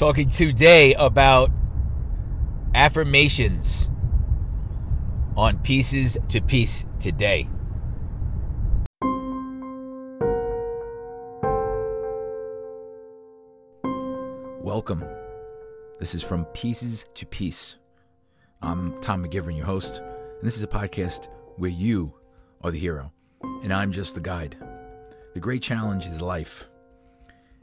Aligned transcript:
talking 0.00 0.30
today 0.30 0.94
about 0.94 1.50
affirmations 2.74 3.90
on 5.36 5.58
Pieces 5.58 6.16
to 6.30 6.40
Peace 6.40 6.86
today. 6.98 7.46
Welcome. 14.62 15.04
This 15.98 16.14
is 16.14 16.22
from 16.22 16.46
Pieces 16.54 17.04
to 17.16 17.26
Peace. 17.26 17.76
I'm 18.62 18.98
Tom 19.02 19.26
McGivern, 19.26 19.54
your 19.54 19.66
host, 19.66 19.98
and 19.98 20.42
this 20.42 20.56
is 20.56 20.62
a 20.62 20.66
podcast 20.66 21.28
where 21.56 21.68
you 21.68 22.14
are 22.62 22.70
the 22.70 22.78
hero 22.78 23.12
and 23.62 23.70
I'm 23.70 23.92
just 23.92 24.14
the 24.14 24.22
guide. 24.22 24.56
The 25.34 25.40
great 25.40 25.60
challenge 25.60 26.06
is 26.06 26.22
life, 26.22 26.70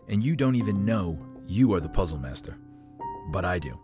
and 0.07 0.21
you 0.21 0.35
don't 0.35 0.53
even 0.53 0.85
know 0.85 1.19
you 1.47 1.73
are 1.73 1.79
the 1.79 1.87
puzzle 1.87 2.19
master, 2.19 2.57
but 3.31 3.45
I 3.45 3.57
do. 3.57 3.79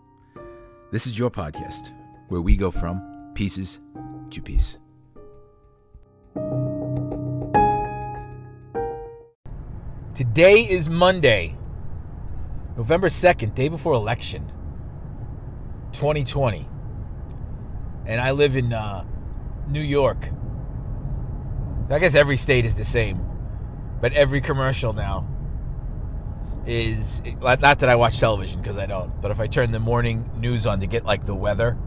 This 0.92 1.08
is 1.08 1.18
your 1.18 1.32
podcast 1.32 1.94
where 2.28 2.42
we 2.42 2.58
go 2.58 2.70
from 2.70 3.32
pieces 3.36 3.80
to 4.32 4.42
Peace. 4.42 4.78
Today 10.14 10.68
is 10.70 10.90
Monday, 10.90 11.58
November 12.76 13.08
2nd, 13.08 13.56
day 13.56 13.70
before 13.70 13.94
election, 13.94 14.52
2020. 15.94 16.68
And 18.06 18.20
I 18.20 18.32
live 18.32 18.58
in 18.58 18.74
uh, 18.74 19.06
New 19.70 19.82
York. 19.82 20.30
I 21.90 22.00
guess 22.00 22.14
every 22.14 22.36
state 22.36 22.66
is 22.66 22.76
the 22.76 22.84
same, 22.84 23.26
but 24.02 24.12
every 24.12 24.42
commercial 24.42 24.92
now 24.92 25.33
is 26.66 27.22
not 27.42 27.60
that 27.60 27.90
I 27.90 27.96
watch 27.96 28.20
television 28.20 28.62
because 28.62 28.78
I 28.78 28.86
don't, 28.86 29.22
but 29.22 29.32
if 29.32 29.40
I 29.40 29.48
turn 29.48 29.72
the 29.72 29.80
morning 29.80 30.30
news 30.38 30.66
on 30.66 30.80
to 30.80 30.88
get 30.88 31.06
like 31.06 31.26
the 31.26 31.36
weather, 31.36 31.78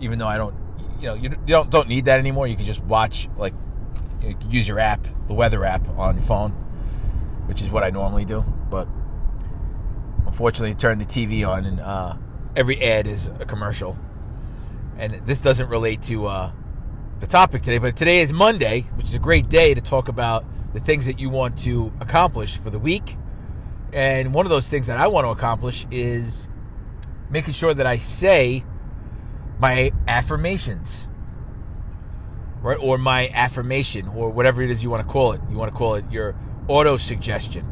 even 0.00 0.18
though 0.18 0.26
I 0.26 0.36
don't, 0.36 0.54
you 1.00 1.06
know, 1.06 1.14
you, 1.14 1.28
don't 1.28 1.70
don't 1.70 1.88
need 1.88 2.06
that 2.06 2.18
anymore. 2.18 2.46
You 2.46 2.56
can 2.56 2.64
just 2.64 2.82
watch 2.82 3.28
like 3.36 3.54
you 4.20 4.30
know, 4.30 4.38
use 4.48 4.66
your 4.66 4.80
app, 4.80 5.06
the 5.28 5.34
weather 5.34 5.64
app 5.64 5.88
on 5.96 6.16
your 6.16 6.24
phone, 6.24 6.50
which 7.46 7.62
is 7.62 7.70
what 7.70 7.84
I 7.84 7.90
normally 7.90 8.24
do. 8.24 8.40
But 8.68 8.88
unfortunately, 10.26 10.74
turn 10.74 10.98
the 10.98 11.04
TV 11.04 11.46
on 11.46 11.64
and 11.64 11.80
uh, 11.80 12.16
every 12.56 12.82
ad 12.82 13.06
is 13.06 13.28
a 13.38 13.44
commercial, 13.44 13.96
and 14.98 15.20
this 15.26 15.40
doesn't 15.40 15.68
relate 15.68 16.02
to 16.02 16.26
uh, 16.26 16.50
the 17.20 17.28
topic 17.28 17.62
today. 17.62 17.78
But 17.78 17.96
today 17.96 18.20
is 18.22 18.32
Monday, 18.32 18.86
which 18.96 19.06
is 19.06 19.14
a 19.14 19.20
great 19.20 19.48
day 19.48 19.72
to 19.72 19.80
talk 19.80 20.08
about 20.08 20.44
the 20.72 20.80
things 20.80 21.06
that 21.06 21.20
you 21.20 21.30
want 21.30 21.58
to 21.60 21.92
accomplish 22.00 22.58
for 22.58 22.70
the 22.70 22.78
week 22.80 23.16
and 23.92 24.34
one 24.34 24.46
of 24.46 24.50
those 24.50 24.68
things 24.68 24.86
that 24.88 24.98
I 24.98 25.06
want 25.06 25.24
to 25.24 25.30
accomplish 25.30 25.86
is 25.90 26.48
making 27.30 27.54
sure 27.54 27.74
that 27.74 27.86
I 27.86 27.96
say 27.96 28.64
my 29.58 29.92
affirmations, 30.06 31.08
right? 32.60 32.78
Or 32.80 32.98
my 32.98 33.28
affirmation, 33.32 34.08
or 34.08 34.30
whatever 34.30 34.62
it 34.62 34.70
is 34.70 34.82
you 34.82 34.90
want 34.90 35.06
to 35.06 35.12
call 35.12 35.32
it. 35.32 35.40
You 35.50 35.56
want 35.56 35.72
to 35.72 35.76
call 35.76 35.94
it 35.94 36.04
your 36.10 36.36
auto 36.68 36.96
suggestion. 36.96 37.66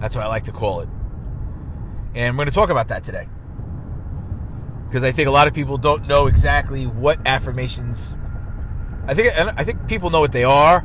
That's 0.00 0.14
what 0.14 0.24
I 0.24 0.28
like 0.28 0.44
to 0.44 0.52
call 0.52 0.80
it. 0.80 0.88
And 2.14 2.36
we're 2.36 2.44
going 2.44 2.48
to 2.48 2.54
talk 2.54 2.70
about 2.70 2.88
that 2.88 3.02
today. 3.02 3.28
Because 4.88 5.02
I 5.02 5.10
think 5.12 5.28
a 5.28 5.32
lot 5.32 5.48
of 5.48 5.54
people 5.54 5.78
don't 5.78 6.06
know 6.06 6.26
exactly 6.26 6.86
what 6.86 7.18
affirmations. 7.26 8.14
I 9.06 9.14
think 9.14 9.32
I 9.36 9.64
think 9.64 9.86
people 9.88 10.10
know 10.10 10.20
what 10.20 10.32
they 10.32 10.44
are, 10.44 10.84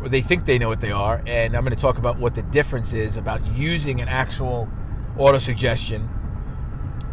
or 0.00 0.08
they 0.08 0.20
think 0.20 0.46
they 0.46 0.58
know 0.58 0.68
what 0.68 0.80
they 0.80 0.92
are. 0.92 1.22
And 1.26 1.56
I'm 1.56 1.62
going 1.62 1.74
to 1.74 1.80
talk 1.80 1.98
about 1.98 2.18
what 2.18 2.34
the 2.34 2.42
difference 2.42 2.92
is 2.92 3.16
about 3.16 3.44
using 3.46 4.00
an 4.00 4.08
actual 4.08 4.68
auto 5.16 5.38
suggestion 5.38 6.08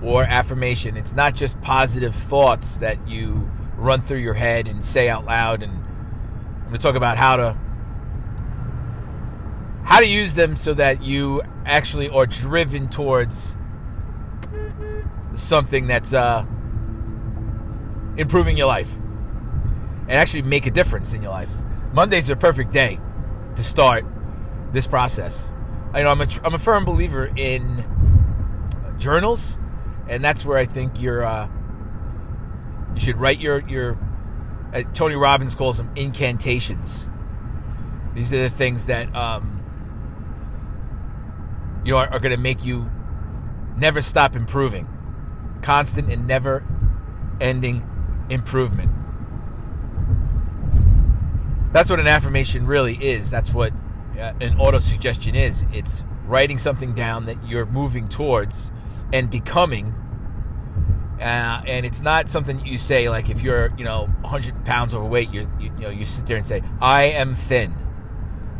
or 0.01 0.23
affirmation. 0.23 0.95
It's 0.97 1.13
not 1.13 1.35
just 1.35 1.59
positive 1.61 2.15
thoughts 2.15 2.79
that 2.79 3.07
you 3.07 3.49
run 3.75 4.01
through 4.01 4.19
your 4.19 4.33
head 4.33 4.67
and 4.67 4.83
say 4.83 5.09
out 5.09 5.25
loud. 5.25 5.63
And 5.63 5.71
I'm 5.71 6.63
going 6.63 6.73
to 6.73 6.79
talk 6.79 6.95
about 6.95 7.17
how 7.17 7.35
to 7.37 7.57
how 9.83 10.01
to 10.01 10.07
use 10.07 10.33
them 10.33 10.57
so 10.57 10.73
that 10.73 11.01
you 11.01 11.41
actually 11.65 12.09
are 12.09 12.25
driven 12.25 12.89
towards 12.89 13.55
something 15.35 15.87
that's 15.87 16.13
uh, 16.13 16.45
improving 18.17 18.57
your 18.57 18.67
life 18.67 18.93
and 20.01 20.13
actually 20.13 20.41
make 20.41 20.65
a 20.65 20.71
difference 20.71 21.13
in 21.13 21.21
your 21.21 21.31
life. 21.31 21.49
Monday's 21.93 22.29
a 22.29 22.35
perfect 22.35 22.71
day 22.71 22.99
to 23.55 23.63
start 23.63 24.05
this 24.71 24.87
process. 24.87 25.49
I 25.93 26.03
know 26.03 26.11
I'm 26.11 26.21
a, 26.21 26.27
I'm 26.43 26.53
a 26.53 26.59
firm 26.59 26.85
believer 26.85 27.31
in 27.35 27.85
journals, 28.97 29.57
and 30.07 30.23
that's 30.23 30.45
where 30.45 30.57
I 30.57 30.65
think 30.65 31.01
you're 31.01 31.23
uh, 31.23 31.47
you 32.93 32.99
should 32.99 33.17
write 33.17 33.39
your 33.39 33.67
your 33.67 33.97
uh, 34.73 34.83
Tony 34.93 35.15
Robbins 35.15 35.55
calls 35.55 35.77
them 35.77 35.91
incantations. 35.95 37.07
These 38.13 38.33
are 38.33 38.41
the 38.41 38.49
things 38.49 38.87
that 38.87 39.15
um, 39.15 39.63
you 41.85 41.93
know 41.93 41.99
are, 41.99 42.09
are 42.09 42.19
going 42.19 42.35
to 42.35 42.41
make 42.41 42.65
you 42.65 42.89
never 43.77 44.01
stop 44.01 44.35
improving, 44.35 44.87
constant 45.61 46.11
and 46.11 46.27
never 46.27 46.65
ending 47.39 47.87
improvement. 48.29 48.91
That's 51.77 51.91
what 51.91 51.99
an 51.99 52.07
affirmation 52.07 52.65
really 52.65 52.95
is. 52.95 53.29
That's 53.29 53.53
what 53.53 53.71
uh, 54.17 54.33
an 54.41 54.59
auto 54.59 54.79
suggestion 54.79 55.35
is. 55.35 55.63
It's 55.71 56.03
writing 56.25 56.57
something 56.57 56.95
down 56.95 57.25
that 57.25 57.37
you're 57.47 57.67
moving 57.67 58.09
towards 58.09 58.71
and 59.13 59.29
becoming. 59.29 59.93
Uh, 61.21 61.61
and 61.67 61.85
it's 61.85 62.01
not 62.01 62.29
something 62.29 62.65
you 62.65 62.79
say 62.79 63.09
like 63.09 63.29
if 63.29 63.43
you're 63.43 63.71
you 63.77 63.85
know 63.85 64.07
100 64.21 64.65
pounds 64.65 64.95
overweight 64.95 65.29
you, 65.29 65.41
you 65.59 65.65
you 65.65 65.81
know 65.81 65.89
you 65.89 66.03
sit 66.03 66.25
there 66.25 66.35
and 66.35 66.47
say 66.47 66.63
I 66.81 67.03
am 67.03 67.35
thin, 67.35 67.75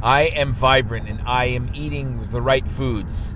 I 0.03 0.25
am 0.25 0.53
vibrant, 0.53 1.09
and 1.09 1.19
I 1.25 1.45
am 1.45 1.72
eating 1.73 2.29
the 2.29 2.39
right 2.39 2.69
foods. 2.69 3.35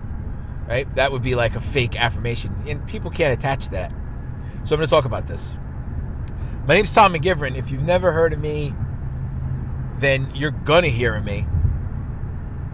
Right? 0.68 0.94
That 0.96 1.12
would 1.12 1.24
be 1.24 1.34
like 1.34 1.56
a 1.56 1.62
fake 1.62 1.96
affirmation, 1.96 2.56
and 2.68 2.86
people 2.86 3.10
can't 3.10 3.34
attach 3.34 3.70
that. 3.70 3.90
So 4.64 4.76
I'm 4.76 4.80
going 4.80 4.82
to 4.82 4.88
talk 4.88 5.06
about 5.06 5.28
this. 5.28 5.56
My 6.68 6.76
name's 6.76 6.94
Tom 6.94 7.16
McGivern. 7.16 7.58
If 7.58 7.72
you've 7.72 7.82
never 7.82 8.12
heard 8.12 8.32
of 8.32 8.40
me, 8.40 8.76
then 10.02 10.30
you're 10.34 10.52
gonna 10.52 10.90
hear 10.90 11.20
me. 11.22 11.48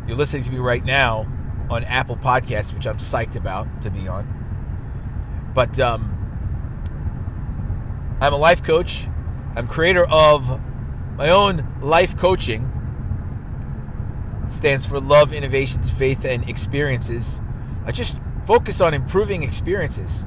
You're 0.08 0.18
listening 0.18 0.44
to 0.44 0.52
me 0.52 0.58
right 0.58 0.84
now 0.84 1.28
on 1.70 1.84
Apple 1.84 2.16
Podcasts, 2.16 2.74
which 2.74 2.88
I'm 2.88 2.98
psyched 2.98 3.36
about 3.36 3.82
to 3.82 3.90
be 3.90 4.08
on. 4.08 5.52
But 5.54 5.80
um, 5.80 6.14
I'm 8.22 8.34
a 8.34 8.38
life 8.38 8.64
coach. 8.64 9.08
I'm 9.56 9.68
creator 9.68 10.06
of 10.06 10.62
my 11.18 11.30
own 11.30 11.80
life 11.82 12.16
coaching. 12.16 12.72
It 14.46 14.52
stands 14.52 14.86
for 14.86 15.00
Love, 15.00 15.34
Innovations, 15.34 15.92
Faith, 15.92 16.24
and 16.24 16.48
Experiences. 16.50 17.40
I 17.86 17.92
just 17.92 18.18
focus 18.46 18.80
on 18.80 18.94
improving 18.94 19.44
experiences. 19.44 20.26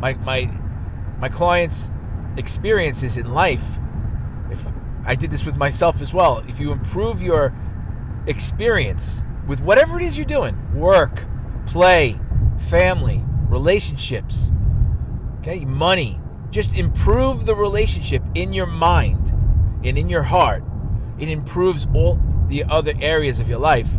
My 0.00 0.14
my 0.14 0.52
my 1.18 1.28
clients' 1.28 1.90
experiences 2.36 3.16
in 3.16 3.34
life. 3.34 3.78
I 5.04 5.14
did 5.14 5.30
this 5.30 5.44
with 5.44 5.56
myself 5.56 6.00
as 6.00 6.12
well. 6.12 6.38
If 6.48 6.60
you 6.60 6.72
improve 6.72 7.22
your 7.22 7.54
experience 8.26 9.22
with 9.46 9.60
whatever 9.60 9.98
it 9.98 10.04
is 10.04 10.16
you're 10.16 10.26
doing 10.26 10.56
work, 10.74 11.24
play, 11.66 12.18
family, 12.58 13.24
relationships, 13.48 14.52
okay, 15.40 15.64
money 15.64 16.20
just 16.50 16.76
improve 16.76 17.46
the 17.46 17.54
relationship 17.54 18.22
in 18.34 18.52
your 18.52 18.66
mind 18.66 19.32
and 19.84 19.96
in 19.96 20.08
your 20.08 20.22
heart. 20.22 20.64
It 21.18 21.28
improves 21.28 21.86
all 21.94 22.20
the 22.48 22.64
other 22.64 22.92
areas 23.00 23.40
of 23.40 23.48
your 23.48 23.58
life. 23.58 23.90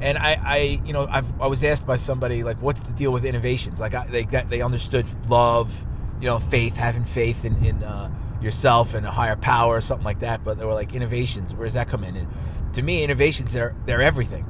And 0.00 0.16
I, 0.16 0.40
I 0.42 0.82
you 0.84 0.92
know, 0.92 1.06
I've, 1.10 1.40
i 1.40 1.46
was 1.46 1.62
asked 1.62 1.86
by 1.86 1.96
somebody 1.96 2.42
like, 2.42 2.60
"What's 2.62 2.80
the 2.82 2.92
deal 2.92 3.12
with 3.12 3.24
innovations?" 3.24 3.80
Like, 3.80 3.92
I, 3.92 4.06
they 4.06 4.24
they 4.24 4.62
understood 4.62 5.06
love, 5.28 5.84
you 6.20 6.26
know, 6.26 6.38
faith, 6.38 6.76
having 6.76 7.04
faith 7.04 7.44
in 7.44 7.62
in 7.64 7.82
uh, 7.82 8.10
yourself 8.40 8.94
and 8.94 9.06
a 9.06 9.10
higher 9.10 9.36
power 9.36 9.76
or 9.76 9.80
something 9.80 10.04
like 10.04 10.20
that. 10.20 10.44
But 10.44 10.58
they 10.58 10.64
were 10.64 10.74
like 10.74 10.94
innovations. 10.94 11.54
Where 11.54 11.66
does 11.66 11.74
that 11.74 11.88
come 11.88 12.04
in? 12.04 12.16
And 12.16 12.28
to 12.74 12.82
me, 12.82 13.04
innovations 13.04 13.54
are 13.56 13.74
they're 13.86 14.02
everything. 14.02 14.46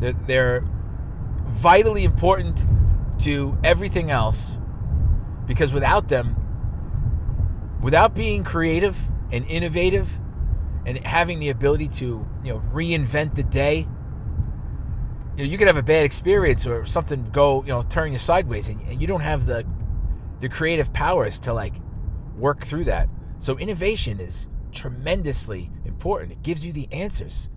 They're, 0.00 0.12
they're 0.26 0.64
vitally 1.46 2.04
important 2.04 2.66
to 3.20 3.56
everything 3.62 4.10
else 4.10 4.58
because 5.46 5.72
without 5.72 6.08
them, 6.08 6.36
without 7.82 8.14
being 8.14 8.44
creative 8.44 8.98
and 9.30 9.46
innovative 9.46 10.18
and 10.86 10.98
having 10.98 11.38
the 11.38 11.48
ability 11.48 11.88
to 11.88 12.26
you 12.44 12.52
know 12.52 12.62
reinvent 12.72 13.34
the 13.34 13.42
day 13.42 13.86
you 15.36 15.44
know 15.44 15.50
you 15.50 15.58
could 15.58 15.66
have 15.66 15.76
a 15.76 15.82
bad 15.82 16.04
experience 16.04 16.66
or 16.66 16.84
something 16.84 17.24
go 17.24 17.62
you 17.62 17.68
know 17.68 17.82
turn 17.82 18.12
you 18.12 18.18
sideways 18.18 18.68
and, 18.68 18.80
and 18.82 19.00
you 19.00 19.06
don't 19.06 19.20
have 19.20 19.46
the 19.46 19.64
the 20.40 20.48
creative 20.48 20.92
powers 20.92 21.38
to 21.38 21.52
like 21.52 21.74
work 22.36 22.64
through 22.64 22.84
that. 22.84 23.08
So 23.38 23.58
innovation 23.58 24.20
is 24.20 24.46
tremendously 24.72 25.70
important. 25.84 26.32
It 26.32 26.42
gives 26.42 26.64
you 26.64 26.72
the 26.72 26.88
answers. 26.92 27.48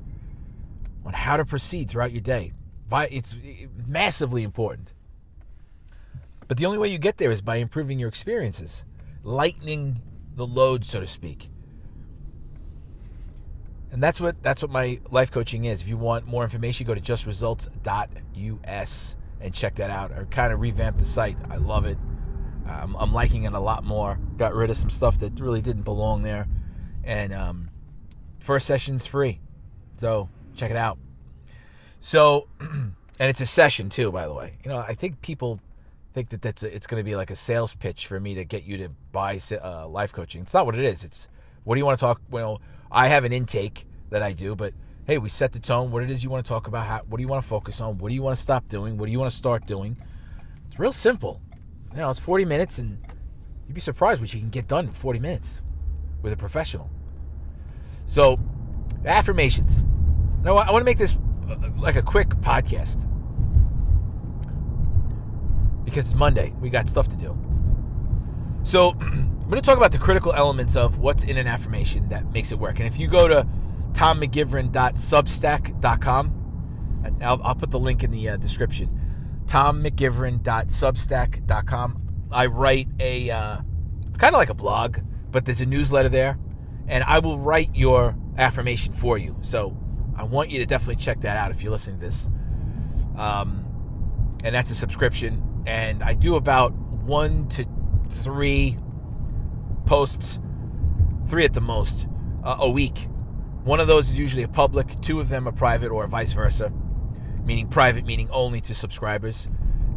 on 1.07 1.13
how 1.13 1.37
to 1.37 1.45
proceed 1.45 1.89
throughout 1.89 2.11
your 2.11 2.21
day. 2.21 2.51
It's 2.91 3.35
massively 3.87 4.43
important. 4.43 4.93
But 6.47 6.57
the 6.57 6.65
only 6.65 6.77
way 6.77 6.89
you 6.89 6.99
get 6.99 7.17
there 7.17 7.31
is 7.31 7.41
by 7.41 7.55
improving 7.57 7.97
your 7.97 8.09
experiences, 8.09 8.83
lightening 9.23 10.01
the 10.35 10.45
load, 10.45 10.85
so 10.85 10.99
to 10.99 11.07
speak. 11.07 11.49
And 13.91 14.03
that's 14.03 14.19
what 14.19 14.43
that's 14.43 14.61
what 14.61 14.69
my 14.69 14.99
life 15.09 15.31
coaching 15.31 15.65
is. 15.65 15.81
If 15.81 15.87
you 15.87 15.97
want 15.97 16.27
more 16.27 16.43
information, 16.43 16.85
go 16.85 16.93
to 16.93 17.01
justresults.us 17.01 19.15
and 19.39 19.53
check 19.53 19.75
that 19.75 19.89
out. 19.89 20.11
I 20.11 20.25
kind 20.25 20.51
of 20.51 20.59
revamped 20.59 20.99
the 20.99 21.05
site. 21.05 21.37
I 21.49 21.55
love 21.55 21.85
it. 21.85 21.97
Um, 22.67 22.95
I'm 22.99 23.13
liking 23.13 23.43
it 23.43 23.53
a 23.53 23.59
lot 23.59 23.83
more. 23.83 24.19
Got 24.37 24.53
rid 24.53 24.69
of 24.69 24.77
some 24.77 24.89
stuff 24.89 25.19
that 25.19 25.39
really 25.39 25.61
didn't 25.61 25.83
belong 25.83 26.23
there. 26.23 26.47
And 27.03 27.33
um, 27.33 27.69
first 28.39 28.65
session's 28.65 29.05
free. 29.05 29.39
So 29.97 30.29
check 30.55 30.71
it 30.71 30.77
out. 30.77 30.97
So, 32.01 32.47
and 32.59 32.93
it's 33.19 33.41
a 33.41 33.45
session 33.45 33.89
too, 33.89 34.11
by 34.11 34.27
the 34.27 34.33
way. 34.33 34.57
You 34.63 34.69
know, 34.69 34.77
I 34.77 34.93
think 34.93 35.21
people 35.21 35.59
think 36.13 36.29
that 36.29 36.41
that's 36.41 36.63
a, 36.63 36.75
it's 36.75 36.87
going 36.87 36.99
to 36.99 37.03
be 37.03 37.15
like 37.15 37.29
a 37.29 37.35
sales 37.35 37.75
pitch 37.75 38.07
for 38.07 38.19
me 38.19 38.35
to 38.35 38.43
get 38.43 38.63
you 38.63 38.77
to 38.77 38.89
buy 39.11 39.39
uh, 39.63 39.87
life 39.87 40.11
coaching. 40.11 40.41
It's 40.41 40.53
not 40.53 40.65
what 40.65 40.75
it 40.75 40.83
is. 40.83 41.03
It's 41.03 41.29
what 41.63 41.75
do 41.75 41.79
you 41.79 41.85
want 41.85 41.99
to 41.99 42.05
talk? 42.05 42.21
Well, 42.29 42.61
I 42.91 43.07
have 43.07 43.23
an 43.23 43.33
intake 43.33 43.85
that 44.09 44.23
I 44.23 44.31
do, 44.31 44.55
but 44.55 44.73
hey, 45.05 45.17
we 45.17 45.29
set 45.29 45.51
the 45.51 45.59
tone. 45.59 45.91
What 45.91 46.03
it 46.03 46.09
is 46.09 46.23
you 46.23 46.29
want 46.29 46.45
to 46.45 46.49
talk 46.49 46.67
about? 46.67 46.85
How, 46.85 47.01
what 47.07 47.17
do 47.17 47.21
you 47.21 47.27
want 47.27 47.43
to 47.43 47.47
focus 47.47 47.81
on? 47.81 47.97
What 47.97 48.09
do 48.09 48.15
you 48.15 48.21
want 48.21 48.35
to 48.35 48.41
stop 48.41 48.67
doing? 48.67 48.97
What 48.97 49.05
do 49.05 49.11
you 49.11 49.19
want 49.19 49.31
to 49.31 49.37
start 49.37 49.65
doing? 49.65 49.97
It's 50.67 50.79
real 50.79 50.93
simple. 50.93 51.41
You 51.91 51.97
know, 51.97 52.09
it's 52.09 52.19
40 52.19 52.45
minutes, 52.45 52.79
and 52.79 52.97
you'd 53.67 53.73
be 53.73 53.81
surprised 53.81 54.21
what 54.21 54.33
you 54.33 54.39
can 54.39 54.49
get 54.49 54.67
done 54.67 54.85
in 54.85 54.91
40 54.91 55.19
minutes 55.19 55.61
with 56.21 56.31
a 56.33 56.37
professional. 56.37 56.89
So, 58.05 58.39
affirmations. 59.05 59.81
Now, 60.43 60.57
I 60.57 60.71
want 60.71 60.81
to 60.81 60.85
make 60.85 60.97
this 60.97 61.17
uh, 61.49 61.55
like 61.77 61.95
a 61.95 62.01
quick 62.01 62.29
podcast 62.29 63.05
because 65.85 66.11
it's 66.11 66.15
Monday. 66.15 66.53
We 66.59 66.69
got 66.69 66.89
stuff 66.89 67.07
to 67.09 67.17
do. 67.17 67.37
So, 68.63 68.91
I'm 68.99 69.51
going 69.51 69.61
to 69.61 69.65
talk 69.65 69.77
about 69.77 69.93
the 69.93 69.97
critical 69.97 70.33
elements 70.33 70.75
of 70.75 70.97
what's 70.97 71.23
in 71.23 71.37
an 71.37 71.47
affirmation 71.47 72.09
that 72.09 72.33
makes 72.33 72.51
it 72.51 72.59
work. 72.59 72.79
And 72.79 72.87
if 72.87 72.99
you 72.99 73.07
go 73.07 73.29
to 73.29 73.47
tommcgivern.substack.com, 73.93 76.33
I'll, 77.21 77.41
I'll 77.41 77.55
put 77.55 77.71
the 77.71 77.79
link 77.79 78.03
in 78.03 78.11
the 78.11 78.27
uh, 78.29 78.35
description. 78.35 79.06
tommcgivern.substack.com. 79.47 82.01
I 82.31 82.45
write 82.47 82.87
a, 82.99 83.31
uh, 83.31 83.59
it's 84.07 84.17
kind 84.17 84.35
of 84.35 84.39
like 84.39 84.49
a 84.49 84.53
blog, 84.53 84.97
but 85.31 85.45
there's 85.45 85.61
a 85.61 85.65
newsletter 85.65 86.09
there, 86.09 86.37
and 86.87 87.05
I 87.05 87.19
will 87.19 87.39
write 87.39 87.73
your 87.75 88.17
affirmation 88.37 88.91
for 88.93 89.17
you. 89.17 89.37
So 89.41 89.77
I 90.15 90.23
want 90.23 90.49
you 90.49 90.59
to 90.59 90.65
definitely 90.65 90.97
check 90.97 91.21
that 91.21 91.37
out 91.37 91.51
if 91.51 91.63
you're 91.63 91.71
listening 91.71 91.99
to 91.99 92.05
this. 92.05 92.29
Um, 93.17 93.63
and 94.43 94.53
that's 94.53 94.69
a 94.69 94.75
subscription. 94.75 95.41
And 95.65 96.03
I 96.03 96.13
do 96.13 96.35
about 96.35 96.73
one 96.73 97.47
to 97.49 97.65
three 98.09 98.77
posts, 99.85 100.39
three 101.27 101.45
at 101.45 101.53
the 101.53 101.61
most, 101.61 102.07
uh, 102.43 102.57
a 102.59 102.69
week. 102.69 103.07
One 103.63 103.79
of 103.79 103.87
those 103.87 104.09
is 104.09 104.19
usually 104.19 104.43
a 104.43 104.47
public, 104.47 105.01
two 105.01 105.19
of 105.19 105.29
them 105.29 105.47
are 105.47 105.51
private, 105.51 105.91
or 105.91 106.05
vice 106.07 106.33
versa. 106.33 106.71
Meaning 107.47 107.67
private, 107.69 108.05
meaning 108.05 108.29
only 108.29 108.61
to 108.61 108.75
subscribers 108.75 109.47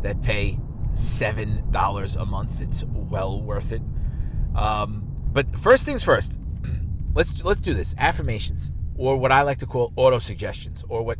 that 0.03 0.23
pay 0.23 0.59
seven 0.95 1.69
dollars 1.71 2.17
a 2.17 2.25
month. 2.25 2.61
It's 2.61 2.85
well 2.85 3.43
worth 3.43 3.73
it. 3.73 3.83
Um, 4.55 5.05
but 5.33 5.59
first 5.59 5.85
things 5.85 6.03
first, 6.03 6.39
let's 7.15 7.45
let's 7.45 7.61
do 7.61 7.75
this. 7.75 7.95
Affirmations, 7.99 8.71
or 8.97 9.17
what 9.17 9.33
I 9.33 9.43
like 9.43 9.59
to 9.59 9.67
call 9.67 9.93
auto 9.97 10.21
suggestions, 10.21 10.85
or 10.89 11.03
what 11.03 11.19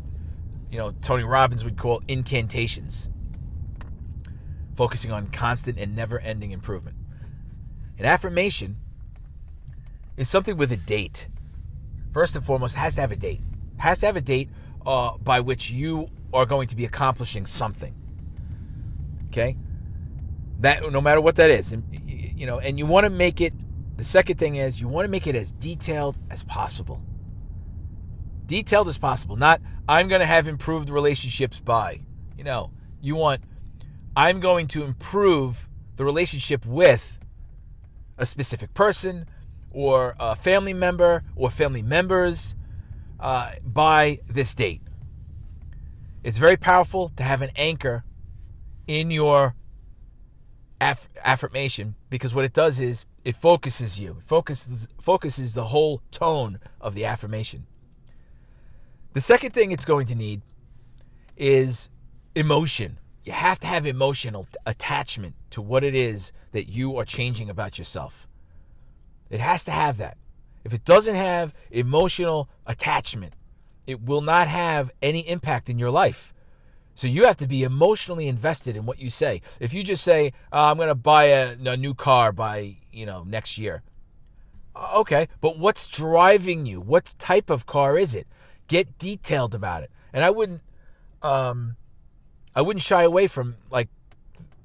you 0.71 0.77
know 0.77 0.91
Tony 1.01 1.23
Robbins 1.23 1.65
would 1.65 1.77
call 1.77 2.01
incantations 2.07 3.09
focusing 4.75 5.11
on 5.11 5.27
constant 5.27 5.77
and 5.77 5.95
never 5.95 6.19
ending 6.19 6.51
improvement. 6.51 6.97
An 7.99 8.05
affirmation 8.05 8.77
is 10.17 10.29
something 10.29 10.57
with 10.57 10.71
a 10.71 10.77
date. 10.77 11.27
First 12.13 12.35
and 12.35 12.43
foremost, 12.43 12.75
has 12.75 12.95
to 12.95 13.01
have 13.01 13.11
a 13.11 13.15
date. 13.15 13.41
Has 13.77 13.99
to 13.99 14.07
have 14.07 14.15
a 14.15 14.21
date 14.21 14.49
uh, 14.85 15.17
by 15.17 15.39
which 15.39 15.69
you 15.69 16.09
are 16.33 16.45
going 16.45 16.67
to 16.67 16.75
be 16.75 16.85
accomplishing 16.85 17.45
something. 17.45 17.95
Okay, 19.27 19.57
that 20.59 20.89
no 20.91 21.01
matter 21.01 21.21
what 21.21 21.35
that 21.37 21.49
is, 21.49 21.71
and 21.71 21.83
you 22.41 22.45
know, 22.45 22.59
and 22.59 22.77
you 22.77 22.85
want 22.85 23.05
to 23.05 23.09
make 23.09 23.41
it. 23.41 23.53
The 23.97 24.03
second 24.03 24.39
thing 24.39 24.55
is 24.55 24.81
you 24.81 24.87
want 24.87 25.05
to 25.05 25.11
make 25.11 25.27
it 25.27 25.35
as 25.35 25.51
detailed 25.51 26.17
as 26.31 26.43
possible. 26.43 27.01
Detailed 28.47 28.87
as 28.87 28.97
possible. 28.97 29.35
Not 29.35 29.61
I'm 29.87 30.07
going 30.07 30.21
to 30.21 30.25
have 30.25 30.47
improved 30.47 30.89
relationships 30.89 31.59
by. 31.59 32.01
You 32.37 32.43
know, 32.43 32.71
you 32.99 33.15
want 33.15 33.41
I'm 34.15 34.39
going 34.39 34.67
to 34.69 34.83
improve 34.83 35.69
the 35.97 36.03
relationship 36.03 36.65
with 36.65 37.19
a 38.17 38.25
specific 38.25 38.73
person 38.73 39.27
or 39.71 40.15
a 40.19 40.35
family 40.35 40.73
member 40.73 41.23
or 41.35 41.49
family 41.49 41.81
members 41.81 42.55
uh, 43.19 43.53
by 43.63 44.19
this 44.27 44.53
date. 44.53 44.81
It's 46.23 46.37
very 46.37 46.57
powerful 46.57 47.09
to 47.17 47.23
have 47.23 47.41
an 47.41 47.49
anchor 47.55 48.03
in 48.87 49.11
your 49.11 49.55
aff- 50.79 51.09
affirmation 51.23 51.95
because 52.09 52.35
what 52.35 52.45
it 52.45 52.53
does 52.53 52.79
is 52.79 53.05
it 53.23 53.35
focuses 53.35 53.99
you, 53.99 54.17
it 54.19 54.27
focuses, 54.27 54.87
focuses 54.99 55.53
the 55.53 55.65
whole 55.65 56.01
tone 56.11 56.59
of 56.79 56.93
the 56.93 57.05
affirmation. 57.05 57.65
The 59.13 59.21
second 59.21 59.51
thing 59.53 59.71
it's 59.71 59.85
going 59.85 60.07
to 60.07 60.15
need 60.15 60.41
is 61.37 61.89
emotion 62.35 62.97
you 63.23 63.33
have 63.33 63.59
to 63.59 63.67
have 63.67 63.85
emotional 63.85 64.47
attachment 64.65 65.35
to 65.51 65.61
what 65.61 65.83
it 65.83 65.93
is 65.93 66.31
that 66.51 66.69
you 66.69 66.97
are 66.97 67.05
changing 67.05 67.49
about 67.49 67.77
yourself. 67.77 68.27
It 69.29 69.39
has 69.39 69.63
to 69.65 69.71
have 69.71 69.97
that. 69.97 70.17
If 70.63 70.73
it 70.73 70.85
doesn't 70.85 71.15
have 71.15 71.53
emotional 71.69 72.49
attachment, 72.65 73.33
it 73.87 74.01
will 74.01 74.21
not 74.21 74.47
have 74.47 74.91
any 75.01 75.27
impact 75.27 75.69
in 75.69 75.79
your 75.79 75.91
life. 75.91 76.33
So 76.95 77.07
you 77.07 77.25
have 77.25 77.37
to 77.37 77.47
be 77.47 77.63
emotionally 77.63 78.27
invested 78.27 78.75
in 78.75 78.85
what 78.85 78.99
you 78.99 79.09
say. 79.09 79.41
If 79.59 79.73
you 79.73 79.83
just 79.83 80.03
say, 80.03 80.33
oh, 80.51 80.65
"I'm 80.65 80.77
going 80.77 80.89
to 80.89 80.95
buy 80.95 81.25
a, 81.25 81.57
a, 81.65 81.77
new 81.77 81.93
car 81.93 82.31
by 82.31 82.77
you 82.91 83.05
know 83.05 83.23
next 83.23 83.57
year," 83.57 83.81
uh, 84.75 84.99
okay, 84.99 85.27
but 85.39 85.57
what's 85.57 85.87
driving 85.87 86.65
you? 86.65 86.79
What 86.79 87.15
type 87.17 87.49
of 87.49 87.65
car 87.65 87.97
is 87.97 88.13
it? 88.13 88.27
Get 88.67 88.99
detailed 88.99 89.55
about 89.55 89.83
it. 89.83 89.91
And 90.13 90.23
I 90.23 90.29
wouldn't 90.29 90.61
um, 91.21 91.77
I 92.55 92.61
wouldn't 92.61 92.83
shy 92.83 93.03
away 93.03 93.27
from 93.27 93.55
like 93.69 93.89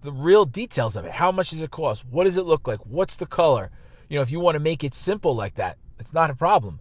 the 0.03 0.13
real 0.13 0.45
details 0.45 0.97
of 0.97 1.05
it. 1.05 1.13
How 1.13 1.33
much 1.33 1.51
does 1.51 1.63
it 1.63 1.71
cost? 1.71 2.05
What 2.05 2.25
does 2.25 2.37
it 2.37 2.45
look 2.45 2.67
like? 2.67 2.81
What's 2.85 3.17
the 3.17 3.27
color? 3.27 3.71
You 4.09 4.17
know, 4.17 4.23
if 4.23 4.31
you 4.31 4.41
want 4.41 4.55
to 4.57 4.61
make 4.61 4.85
it 4.85 4.95
simple 4.95 5.35
like 5.35 5.55
that, 5.57 5.79
it's 5.99 6.13
not 6.13 6.31
a 6.31 6.35
problem. 6.35 6.81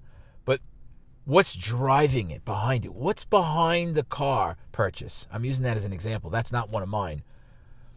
What's 1.25 1.55
driving 1.55 2.31
it 2.31 2.45
behind 2.45 2.85
it? 2.85 2.93
What's 2.93 3.25
behind 3.25 3.95
the 3.95 4.03
car 4.03 4.57
purchase? 4.71 5.27
I'm 5.31 5.43
using 5.43 5.63
that 5.63 5.77
as 5.77 5.85
an 5.85 5.93
example. 5.93 6.29
That's 6.29 6.51
not 6.51 6.69
one 6.69 6.83
of 6.83 6.89
mine. 6.89 7.23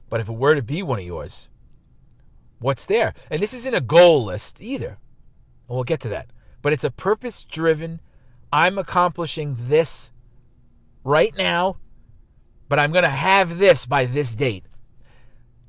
But 0.08 0.20
if 0.20 0.28
it 0.28 0.35
were 0.35 0.54
to 0.54 0.62
be 0.62 0.82
one 0.82 0.99
of 0.99 1.04
yours, 1.04 1.49
what's 2.58 2.87
there? 2.87 3.12
And 3.30 3.42
this 3.42 3.52
isn't 3.52 3.75
a 3.75 3.82
goal 3.82 4.25
list 4.25 4.61
either. 4.62 4.99
And 5.68 5.76
we'll 5.76 5.85
get 5.85 6.00
to 6.00 6.08
that. 6.08 6.30
But 6.62 6.73
it's 6.73 6.85
a 6.85 6.90
purpose 6.90 7.44
driven, 7.44 8.00
I'm 8.50 8.78
accomplishing 8.78 9.56
this 9.68 10.11
right 11.04 11.37
now 11.37 11.76
but 12.68 12.78
I'm 12.78 12.92
going 12.92 13.04
to 13.04 13.08
have 13.08 13.58
this 13.58 13.87
by 13.87 14.04
this 14.04 14.35
date. 14.35 14.64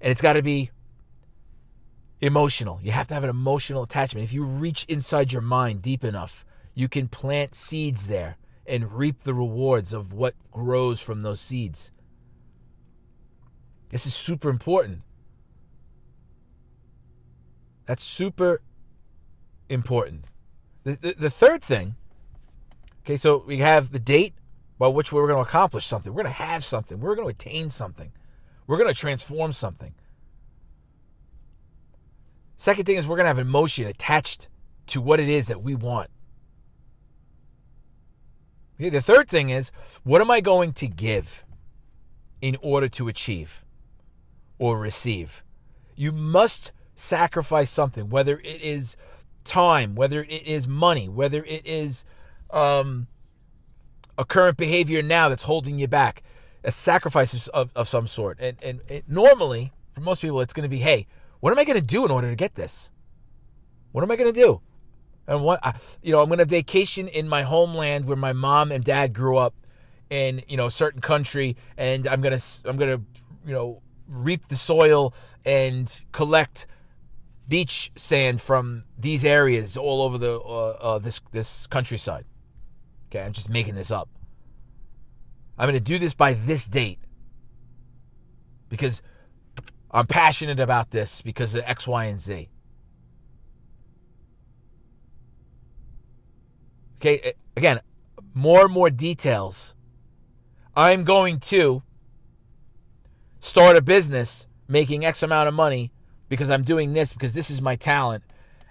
And 0.02 0.12
it's 0.12 0.22
got 0.22 0.34
to 0.34 0.42
be 0.42 0.72
emotional. 2.22 2.80
You 2.84 2.92
have 2.92 3.08
to 3.08 3.14
have 3.14 3.24
an 3.24 3.30
emotional 3.30 3.84
attachment. 3.84 4.24
If 4.26 4.34
you 4.34 4.44
reach 4.44 4.86
inside 4.86 5.32
your 5.32 5.42
mind 5.42 5.82
deep 5.82 6.04
enough, 6.04 6.46
you 6.80 6.88
can 6.88 7.10
plant 7.10 7.54
seeds 7.54 8.08
there 8.08 8.38
and 8.66 8.94
reap 8.94 9.24
the 9.24 9.34
rewards 9.34 9.94
of 9.94 10.14
what 10.14 10.34
grows 10.50 11.02
from 11.02 11.24
those 11.24 11.42
seeds. 11.42 11.92
This 13.90 14.06
is 14.06 14.14
super 14.14 14.50
important. 14.50 15.02
That's 17.86 18.02
super 18.02 18.62
important. 19.68 20.24
The, 20.86 20.92
the, 20.92 21.16
the, 21.20 21.30
third 21.30 21.62
thing, 21.62 21.96
okay, 23.02 23.18
so 23.18 23.44
we 23.46 23.58
have 23.58 23.92
the 23.92 24.00
date, 24.00 24.36
by 24.78 24.88
which 24.88 25.12
we're 25.12 25.28
going 25.28 25.44
to 25.44 25.50
accomplish 25.50 25.86
something. 25.86 26.14
We're 26.14 26.24
going 26.24 26.34
to 26.34 26.44
have 26.44 26.64
something. 26.64 27.02
We're 27.02 27.16
going 27.16 27.28
to 27.28 27.32
attain 27.32 27.72
something. 27.72 28.14
We're 28.68 28.78
going 28.78 28.88
to 28.88 28.96
transform 28.96 29.52
something. 29.52 29.96
Second 32.56 32.86
thing 32.86 32.96
is 32.96 33.06
we're 33.06 33.18
going 33.18 33.26
to 33.26 33.36
have 33.36 33.40
emotion 33.40 33.86
attached 33.86 34.48
to 34.88 35.02
what 35.02 35.20
it 35.20 35.28
is 35.28 35.48
that 35.48 35.62
we 35.62 35.76
want. 35.76 36.10
The 38.80 39.02
third 39.02 39.28
thing 39.28 39.50
is 39.50 39.72
what 40.04 40.22
am 40.22 40.32
I 40.32 40.40
going 40.40 40.72
to 40.74 40.88
give 40.88 41.44
in 42.42 42.56
order 42.62 42.88
to 42.90 43.10
achieve 43.10 43.66
or 44.58 44.80
receive? 44.80 45.44
You 45.96 46.14
must 46.14 46.72
sacrifice 46.96 47.70
something, 47.70 48.10
whether 48.10 48.40
it 48.40 48.62
is 48.62 48.96
time, 49.44 49.96
whether 49.96 50.24
it 50.24 50.48
is 50.48 50.66
money, 50.66 51.10
whether 51.10 51.44
it 51.44 51.66
is 51.66 52.06
um, 52.52 53.08
a 54.18 54.24
current 54.24 54.56
behavior 54.56 55.02
now 55.02 55.28
that's 55.28 55.44
holding 55.44 55.78
you 55.78 55.88
back, 55.88 56.24
a 56.64 56.72
sacrifice 56.72 57.48
of, 57.50 57.72
of 57.76 57.90
some 57.90 58.08
sort. 58.08 58.40
And, 58.40 58.58
and, 58.64 58.80
and 58.90 59.04
normally, 59.10 59.74
for 59.92 60.02
most 60.02 60.22
people, 60.22 60.40
it's 60.40 60.54
going 60.54 60.64
to 60.64 60.70
be, 60.70 60.80
hey, 60.80 61.06
what 61.42 61.52
am 61.52 61.60
I 61.60 61.66
going 61.66 61.80
to 61.80 61.86
do 61.86 62.06
in 62.06 62.12
order 62.12 62.30
to 62.30 62.36
get 62.36 62.56
this? 62.56 62.92
What 63.92 64.04
am 64.04 64.12
I 64.12 64.16
going 64.16 64.32
to 64.34 64.40
do? 64.40 64.62
And 65.30 65.44
what, 65.44 65.62
you 66.02 66.12
know, 66.12 66.24
I'm 66.24 66.28
going 66.28 66.40
to 66.40 66.46
vacation 66.46 67.08
in 67.08 67.30
my 67.30 67.44
homeland 67.44 68.06
where 68.06 68.18
my 68.18 68.34
mom 68.34 68.72
and 68.72 68.84
dad 68.84 69.14
grew 69.14 69.38
up 69.38 69.54
in, 70.10 70.42
you 70.48 70.58
know, 70.58 70.66
a 70.66 70.72
certain 70.72 71.02
country, 71.02 71.56
and 71.78 72.08
I'm 72.08 72.20
going 72.20 72.38
to, 72.38 72.44
I'm 72.66 72.78
going 72.78 72.98
to, 72.98 73.06
you 73.46 73.54
know, 73.54 73.84
reap 74.08 74.48
the 74.48 74.56
soil 74.56 75.14
and 75.46 76.04
collect 76.12 76.66
beach 77.48 77.92
sand 77.96 78.42
from 78.42 78.86
these 78.98 79.24
areas 79.24 79.78
all 79.78 80.02
over 80.02 80.18
the 80.18 80.40
uh, 80.40 80.78
uh, 80.82 81.00
this 81.00 81.22
this 81.32 81.68
countryside. 81.68 82.26
Okay, 83.10 83.24
I'm 83.24 83.34
just 83.34 83.50
making 83.50 83.76
this 83.76 83.92
up. 83.92 84.10
I'm 85.60 85.68
going 85.68 85.74
to 85.74 85.80
do 85.80 86.00
this 86.00 86.16
by 86.16 86.34
this 86.34 86.68
date 86.68 87.00
because 88.68 89.04
I'm 89.92 90.08
passionate 90.08 90.60
about 90.60 90.90
this 90.90 91.22
because 91.22 91.54
of 91.54 91.64
X, 91.68 91.88
Y, 91.88 92.06
and 92.06 92.20
Z. 92.20 92.50
Okay, 97.00 97.34
again, 97.56 97.80
more 98.34 98.66
and 98.66 98.74
more 98.74 98.90
details. 98.90 99.74
I'm 100.76 101.06
going 101.06 101.40
to 101.42 101.82
start 103.40 103.78
a 103.78 103.82
business 103.82 104.48
making 104.68 105.06
X 105.06 105.24
amount 105.24 105.48
of 105.48 105.54
money 105.54 105.94
because 106.28 106.50
I'm 106.50 106.64
doing 106.64 106.94
this 106.94 107.14
because 107.14 107.34
this 107.34 107.50
is 107.50 107.62
my 107.62 107.78
talent 107.78 108.24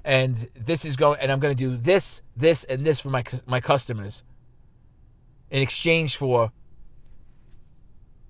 and 0.05 0.49
this 0.55 0.85
is 0.85 0.97
going 0.97 1.19
and 1.21 1.33
I'm 1.33 1.41
going 1.41 1.57
to 1.57 1.59
do 1.59 1.77
this, 1.77 2.21
this 2.37 2.65
and 2.65 2.85
this 2.85 3.01
for 3.01 3.09
my 3.09 3.25
my 3.47 3.61
customers 3.61 4.25
in 5.51 5.63
exchange 5.63 6.17
for 6.17 6.53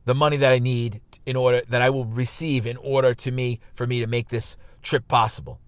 the 0.04 0.14
money 0.14 0.36
that 0.36 0.52
I 0.52 0.60
need 0.60 1.00
in 1.26 1.34
order 1.34 1.62
that 1.68 1.82
I 1.82 1.90
will 1.90 2.04
receive 2.04 2.66
in 2.66 2.76
order 2.76 3.14
to 3.14 3.30
me 3.32 3.60
for 3.74 3.86
me 3.86 3.98
to 3.98 4.06
make 4.06 4.28
this 4.28 4.56
trip 4.80 5.08
possible. 5.08 5.60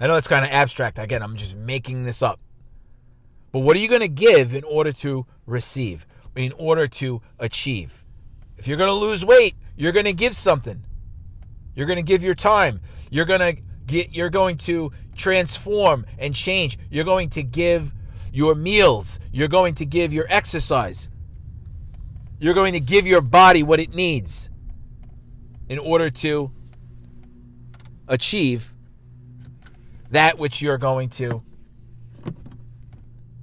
I 0.00 0.06
know 0.06 0.16
it's 0.16 0.28
kind 0.28 0.44
of 0.44 0.50
abstract. 0.52 0.98
Again, 0.98 1.24
I'm 1.24 1.36
just 1.36 1.56
making 1.56 2.04
this 2.04 2.22
up. 2.22 2.38
But 3.58 3.64
what 3.64 3.76
are 3.76 3.80
you 3.80 3.88
going 3.88 4.02
to 4.02 4.06
give 4.06 4.54
in 4.54 4.62
order 4.62 4.92
to 4.92 5.26
receive, 5.44 6.06
in 6.36 6.52
order 6.52 6.86
to 6.86 7.20
achieve? 7.40 8.04
If 8.56 8.68
you're 8.68 8.76
going 8.76 8.86
to 8.86 8.94
lose 8.94 9.24
weight, 9.24 9.56
you're 9.74 9.90
going 9.90 10.04
to 10.04 10.12
give 10.12 10.36
something. 10.36 10.84
You're 11.74 11.88
going 11.88 11.96
to 11.96 12.04
give 12.04 12.22
your 12.22 12.36
time. 12.36 12.80
You're 13.10 13.24
going 13.24 13.40
to 13.40 13.60
get 13.84 14.14
you're 14.14 14.30
going 14.30 14.58
to 14.58 14.92
transform 15.16 16.06
and 16.20 16.36
change. 16.36 16.78
You're 16.88 17.04
going 17.04 17.30
to 17.30 17.42
give 17.42 17.92
your 18.32 18.54
meals. 18.54 19.18
You're 19.32 19.48
going 19.48 19.74
to 19.74 19.84
give 19.84 20.12
your 20.12 20.26
exercise. 20.28 21.08
You're 22.38 22.54
going 22.54 22.74
to 22.74 22.80
give 22.80 23.08
your 23.08 23.22
body 23.22 23.64
what 23.64 23.80
it 23.80 23.92
needs 23.92 24.50
in 25.68 25.80
order 25.80 26.10
to 26.10 26.52
achieve 28.06 28.72
that 30.12 30.38
which 30.38 30.62
you're 30.62 30.78
going 30.78 31.08
to 31.08 31.42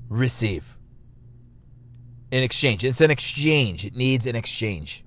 receive 0.10 0.78
in 2.32 2.44
exchange. 2.44 2.84
It's 2.84 3.02
an 3.02 3.12
exchange. 3.12 3.86
It 3.86 3.96
needs 3.96 4.26
an 4.26 4.36
exchange. 4.36 5.04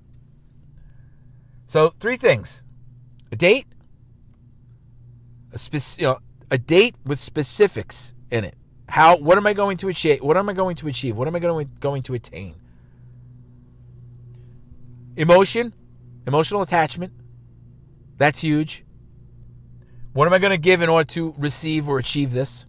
So, 1.67 1.93
three 1.99 2.17
things 2.17 2.63
a 3.31 3.35
date, 3.35 3.67
a 5.53 5.57
spec- 5.57 5.99
you 5.99 6.07
know, 6.07 6.19
a 6.49 6.57
date 6.57 6.95
with 7.05 7.19
specifics 7.19 8.13
in 8.31 8.43
it. 8.43 8.55
How? 8.87 9.17
What 9.17 9.37
am 9.37 9.45
I 9.45 9.53
going 9.53 9.77
to 9.77 9.89
achieve? 9.89 10.21
What 10.21 10.35
am 10.37 10.49
I 10.49 10.53
going 10.53 10.75
to 10.77 10.87
achieve? 10.87 11.15
What 11.15 11.27
am 11.27 11.35
I 11.35 11.39
going 11.39 11.67
to, 11.67 11.79
going 11.79 12.01
to 12.03 12.15
attain? 12.15 12.55
Emotion, 15.15 15.73
emotional 16.25 16.61
attachment. 16.61 17.13
That's 18.17 18.39
huge. 18.41 18.83
What 20.13 20.25
am 20.25 20.33
I 20.33 20.39
going 20.39 20.51
to 20.51 20.57
give 20.57 20.81
in 20.81 20.89
order 20.89 21.07
to 21.11 21.35
receive 21.37 21.87
or 21.87 21.99
achieve 21.99 22.31
this? 22.31 22.65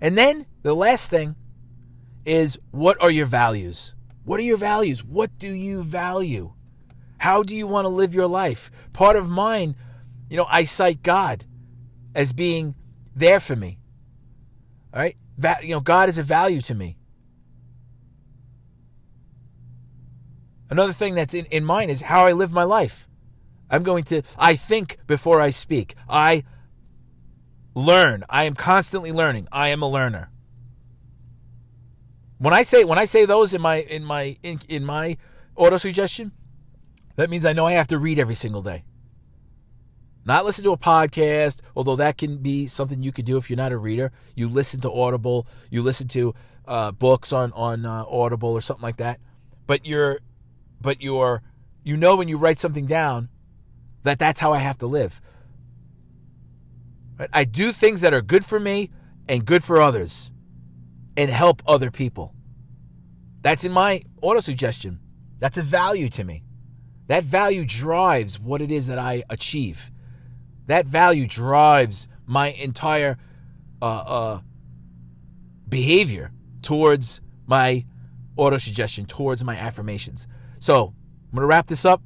And 0.00 0.18
then 0.18 0.46
the 0.68 0.76
last 0.76 1.08
thing 1.08 1.34
is 2.26 2.58
what 2.72 3.00
are 3.00 3.10
your 3.10 3.24
values? 3.24 3.94
What 4.24 4.38
are 4.38 4.42
your 4.42 4.58
values? 4.58 5.02
What 5.02 5.38
do 5.38 5.50
you 5.50 5.82
value? 5.82 6.52
How 7.16 7.42
do 7.42 7.56
you 7.56 7.66
want 7.66 7.86
to 7.86 7.88
live 7.88 8.14
your 8.14 8.26
life? 8.26 8.70
Part 8.92 9.16
of 9.16 9.30
mine, 9.30 9.76
you 10.28 10.36
know, 10.36 10.46
I 10.46 10.64
cite 10.64 11.02
God 11.02 11.46
as 12.14 12.34
being 12.34 12.74
there 13.16 13.40
for 13.40 13.56
me. 13.56 13.78
All 14.92 15.00
right? 15.00 15.16
Va- 15.38 15.56
you 15.62 15.70
know, 15.70 15.80
God 15.80 16.10
is 16.10 16.18
a 16.18 16.22
value 16.22 16.60
to 16.60 16.74
me. 16.74 16.98
Another 20.68 20.92
thing 20.92 21.14
that's 21.14 21.32
in, 21.32 21.46
in 21.46 21.64
mine 21.64 21.88
is 21.88 22.02
how 22.02 22.26
I 22.26 22.32
live 22.32 22.52
my 22.52 22.64
life. 22.64 23.08
I'm 23.70 23.84
going 23.84 24.04
to, 24.04 24.20
I 24.38 24.54
think 24.54 24.98
before 25.06 25.40
I 25.40 25.48
speak. 25.48 25.94
I 26.10 26.44
learn. 27.74 28.24
I 28.28 28.44
am 28.44 28.54
constantly 28.54 29.12
learning. 29.12 29.48
I 29.50 29.68
am 29.68 29.80
a 29.82 29.88
learner. 29.88 30.30
When 32.38 32.54
I 32.54 32.62
say 32.62 32.84
when 32.84 32.98
I 32.98 33.04
say 33.04 33.24
those 33.24 33.54
in 33.54 33.60
my 33.60 33.76
in 33.76 34.04
my 34.04 34.36
in, 34.42 34.60
in 34.68 34.84
my 34.84 35.16
auto 35.56 35.76
suggestion, 35.76 36.32
that 37.16 37.30
means 37.30 37.44
I 37.44 37.52
know 37.52 37.66
I 37.66 37.72
have 37.72 37.88
to 37.88 37.98
read 37.98 38.18
every 38.18 38.36
single 38.36 38.62
day. 38.62 38.84
Not 40.24 40.44
listen 40.44 40.62
to 40.64 40.72
a 40.72 40.76
podcast, 40.76 41.60
although 41.74 41.96
that 41.96 42.18
can 42.18 42.38
be 42.38 42.66
something 42.66 43.02
you 43.02 43.12
could 43.12 43.24
do 43.24 43.38
if 43.38 43.48
you're 43.48 43.56
not 43.56 43.72
a 43.72 43.78
reader. 43.78 44.12
You 44.34 44.48
listen 44.48 44.80
to 44.82 44.92
Audible, 44.92 45.46
you 45.70 45.82
listen 45.82 46.06
to 46.08 46.34
uh, 46.66 46.92
books 46.92 47.32
on 47.32 47.52
on 47.54 47.86
uh, 47.86 48.04
Audible 48.06 48.50
or 48.50 48.60
something 48.60 48.82
like 48.82 48.98
that. 48.98 49.20
But 49.66 49.86
you're, 49.86 50.20
but 50.80 51.02
you're, 51.02 51.42
you 51.82 51.96
know 51.96 52.16
when 52.16 52.28
you 52.28 52.38
write 52.38 52.58
something 52.58 52.86
down, 52.86 53.30
that 54.04 54.18
that's 54.18 54.38
how 54.38 54.52
I 54.52 54.58
have 54.58 54.78
to 54.78 54.86
live. 54.86 55.20
Right? 57.18 57.30
I 57.32 57.44
do 57.44 57.72
things 57.72 58.02
that 58.02 58.14
are 58.14 58.22
good 58.22 58.44
for 58.44 58.60
me 58.60 58.90
and 59.28 59.44
good 59.44 59.64
for 59.64 59.80
others, 59.80 60.30
and 61.18 61.30
help 61.30 61.62
other 61.66 61.90
people. 61.90 62.32
That's 63.42 63.64
in 63.64 63.72
my 63.72 64.02
auto 64.22 64.40
suggestion. 64.40 65.00
That's 65.40 65.58
a 65.58 65.62
value 65.62 66.08
to 66.10 66.22
me. 66.22 66.44
That 67.08 67.24
value 67.24 67.64
drives 67.64 68.38
what 68.38 68.62
it 68.62 68.70
is 68.70 68.86
that 68.86 68.98
I 68.98 69.24
achieve. 69.28 69.90
That 70.66 70.86
value 70.86 71.26
drives 71.26 72.06
my 72.24 72.50
entire 72.50 73.18
uh, 73.82 73.84
uh, 73.84 74.40
behavior 75.68 76.30
towards 76.62 77.20
my 77.46 77.84
auto 78.36 78.58
suggestion, 78.58 79.04
towards 79.04 79.42
my 79.42 79.56
affirmations. 79.56 80.28
So 80.60 80.94
I'm 81.30 81.34
going 81.34 81.42
to 81.42 81.46
wrap 81.46 81.66
this 81.66 81.84
up. 81.84 82.00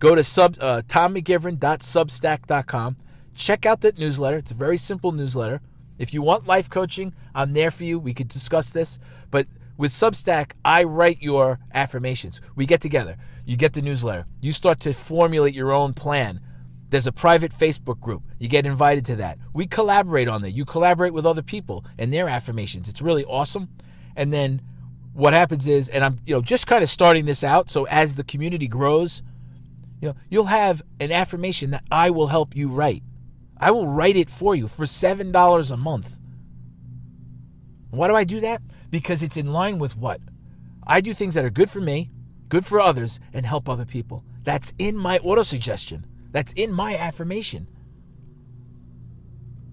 Go 0.00 0.16
to 0.16 0.24
sub 0.24 0.56
uh, 0.60 0.82
tommcgivern.substack.com. 0.88 2.96
Check 3.36 3.66
out 3.66 3.82
that 3.82 3.98
newsletter. 3.98 4.38
It's 4.38 4.50
a 4.50 4.54
very 4.54 4.78
simple 4.78 5.12
newsletter. 5.12 5.60
If 5.98 6.14
you 6.14 6.22
want 6.22 6.46
life 6.46 6.70
coaching, 6.70 7.14
I'm 7.34 7.52
there 7.52 7.70
for 7.70 7.84
you. 7.84 7.98
We 7.98 8.14
could 8.14 8.28
discuss 8.28 8.70
this. 8.70 8.98
But 9.30 9.46
with 9.76 9.92
Substack, 9.92 10.52
I 10.64 10.84
write 10.84 11.22
your 11.22 11.58
affirmations. 11.72 12.40
We 12.56 12.66
get 12.66 12.80
together. 12.80 13.16
You 13.44 13.56
get 13.56 13.72
the 13.72 13.82
newsletter. 13.82 14.26
You 14.40 14.52
start 14.52 14.80
to 14.80 14.92
formulate 14.92 15.54
your 15.54 15.72
own 15.72 15.94
plan. 15.94 16.40
There's 16.90 17.06
a 17.06 17.12
private 17.12 17.52
Facebook 17.52 18.00
group. 18.00 18.22
You 18.38 18.48
get 18.48 18.66
invited 18.66 19.04
to 19.06 19.16
that. 19.16 19.38
We 19.52 19.66
collaborate 19.66 20.28
on 20.28 20.42
that. 20.42 20.52
You 20.52 20.64
collaborate 20.64 21.12
with 21.12 21.26
other 21.26 21.42
people 21.42 21.84
and 21.98 22.12
their 22.12 22.28
affirmations. 22.28 22.88
It's 22.88 23.02
really 23.02 23.24
awesome. 23.24 23.68
And 24.16 24.32
then 24.32 24.62
what 25.12 25.32
happens 25.32 25.68
is, 25.68 25.88
and 25.88 26.04
I'm 26.04 26.18
you 26.26 26.34
know 26.34 26.40
just 26.40 26.66
kind 26.66 26.82
of 26.82 26.88
starting 26.88 27.26
this 27.26 27.44
out. 27.44 27.70
So 27.70 27.84
as 27.84 28.14
the 28.14 28.24
community 28.24 28.68
grows, 28.68 29.22
you 30.00 30.08
know 30.08 30.14
you'll 30.30 30.44
have 30.44 30.82
an 31.00 31.12
affirmation 31.12 31.70
that 31.72 31.84
I 31.90 32.10
will 32.10 32.28
help 32.28 32.56
you 32.56 32.68
write. 32.68 33.02
I 33.60 33.70
will 33.70 33.86
write 33.86 34.16
it 34.16 34.30
for 34.30 34.54
you 34.54 34.68
for 34.68 34.86
seven 34.86 35.32
dollars 35.32 35.70
a 35.70 35.76
month. 35.76 36.16
Why 37.90 38.08
do 38.08 38.14
I 38.14 38.24
do 38.24 38.40
that? 38.40 38.60
because 38.90 39.22
it's 39.22 39.36
in 39.36 39.52
line 39.52 39.78
with 39.78 39.96
what? 39.96 40.20
I 40.86 41.00
do 41.00 41.14
things 41.14 41.34
that 41.34 41.44
are 41.44 41.50
good 41.50 41.70
for 41.70 41.80
me, 41.80 42.10
good 42.48 42.64
for 42.64 42.80
others, 42.80 43.20
and 43.32 43.44
help 43.44 43.68
other 43.68 43.84
people. 43.84 44.24
That's 44.44 44.72
in 44.78 44.96
my 44.96 45.18
auto 45.18 45.42
suggestion. 45.42 46.06
That's 46.30 46.52
in 46.54 46.72
my 46.72 46.96
affirmation. 46.96 47.68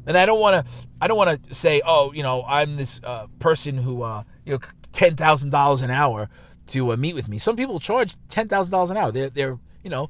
And 0.07 0.17
I 0.17 0.25
don't 0.25 0.39
want 0.39 0.65
to. 0.65 0.71
I 1.01 1.07
don't 1.07 1.17
want 1.17 1.43
to 1.47 1.53
say, 1.53 1.81
oh, 1.85 2.11
you 2.13 2.21
know, 2.21 2.43
I'm 2.47 2.75
this 2.75 3.01
uh, 3.03 3.27
person 3.39 3.77
who, 3.77 4.03
uh, 4.03 4.23
you 4.45 4.53
know, 4.53 4.59
ten 4.91 5.15
thousand 5.15 5.49
dollars 5.49 5.81
an 5.81 5.89
hour 5.89 6.29
to 6.67 6.91
uh, 6.91 6.97
meet 6.97 7.15
with 7.15 7.27
me. 7.27 7.37
Some 7.37 7.55
people 7.55 7.79
charge 7.79 8.15
ten 8.29 8.47
thousand 8.47 8.71
dollars 8.71 8.91
an 8.91 8.97
hour. 8.97 9.11
They're, 9.11 9.29
they're, 9.29 9.57
you 9.83 9.89
know, 9.89 10.09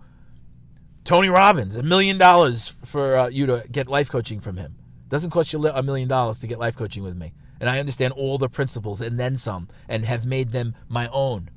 Tony 1.05 1.29
Robbins, 1.29 1.77
a 1.77 1.83
million 1.83 2.17
dollars 2.17 2.75
for 2.83 3.15
uh, 3.15 3.27
you 3.27 3.45
to 3.45 3.65
get 3.71 3.87
life 3.87 4.09
coaching 4.09 4.41
from 4.41 4.57
him. 4.57 4.75
Doesn't 5.07 5.29
cost 5.29 5.53
you 5.53 5.65
a 5.65 5.83
million 5.83 6.09
dollars 6.09 6.39
to 6.39 6.47
get 6.47 6.59
life 6.59 6.75
coaching 6.75 7.03
with 7.03 7.15
me 7.15 7.33
and 7.59 7.69
I 7.69 7.79
understand 7.79 8.13
all 8.13 8.37
the 8.37 8.49
principles 8.49 9.01
and 9.01 9.19
then 9.19 9.37
some 9.37 9.67
and 9.87 10.05
have 10.05 10.25
made 10.25 10.51
them 10.51 10.75
my 10.87 11.07
own. 11.09 11.49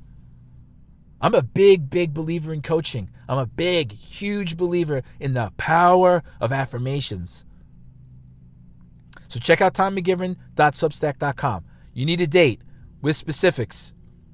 I'm 1.21 1.35
a 1.35 1.41
big, 1.41 1.89
big 1.89 2.13
believer 2.13 2.53
in 2.53 2.61
coaching. 2.61 3.09
I'm 3.27 3.37
a 3.37 3.45
big, 3.45 3.91
huge 3.91 4.55
believer 4.55 5.03
in 5.19 5.33
the 5.33 5.51
power 5.57 6.23
of 6.39 6.53
affirmations. 6.53 7.43
So 9.27 9.39
check 9.39 9.61
out 9.61 9.73
tommcgivern.substack.com. 9.73 11.65
You 11.93 12.05
need 12.05 12.21
a 12.21 12.27
date. 12.27 12.61
with 13.01 13.15
specifics, 13.15 13.93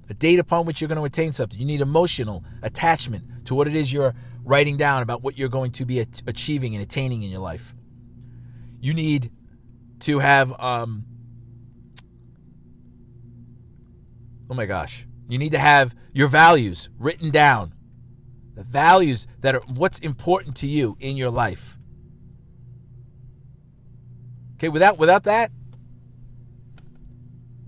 a 0.10 0.14
date 0.14 0.40
upon 0.40 0.66
which 0.66 0.82
you're 0.82 0.88
going 0.88 0.98
to 0.98 1.06
attain 1.06 1.34
something. 1.34 1.60
You 1.60 1.66
need 1.66 1.82
emotional 1.82 2.44
attachment 2.62 3.46
to 3.46 3.54
what 3.54 3.68
it 3.68 3.76
is 3.76 3.94
you're 3.94 4.16
writing 4.46 4.78
down 4.78 5.02
about 5.02 5.24
what 5.24 5.38
you're 5.38 5.50
going 5.50 5.72
to 5.72 5.86
be 5.86 6.00
achieving 6.00 6.76
and 6.76 6.84
attaining 6.84 7.24
in 7.24 7.30
your 7.30 7.42
life. 7.42 7.74
You 8.80 8.94
need 8.94 9.32
to 10.02 10.20
have, 10.20 10.58
um, 10.62 11.04
oh 14.50 14.54
my 14.54 14.68
gosh, 14.68 15.08
you 15.28 15.40
need 15.40 15.52
to 15.54 15.58
have 15.58 15.96
your 16.14 16.28
values 16.28 16.90
written 17.00 17.32
down. 17.32 17.74
The 18.54 18.64
values 18.64 19.28
that 19.42 19.56
are 19.56 19.62
what's 19.68 20.00
important 20.00 20.56
to 20.58 20.68
you 20.68 20.96
in 21.00 21.18
your 21.18 21.32
life. 21.32 21.78
Okay, 24.56 24.70
without 24.70 24.98
without 24.98 25.26
that, 25.26 25.52